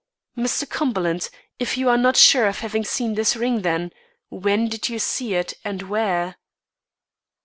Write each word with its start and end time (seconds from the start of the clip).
"Mr. 0.35 0.67
Cumberland, 0.67 1.29
if 1.59 1.77
you 1.77 1.87
are 1.87 1.95
not 1.95 2.17
sure 2.17 2.47
of 2.47 2.61
having 2.61 2.83
seen 2.83 3.13
this 3.13 3.35
ring 3.35 3.61
then, 3.61 3.91
when 4.29 4.67
did 4.67 4.89
you 4.89 4.97
see 4.97 5.35
it 5.35 5.53
and 5.63 5.83
where?" 5.83 6.37